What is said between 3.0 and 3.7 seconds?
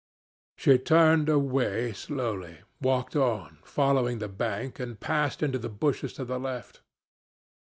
on,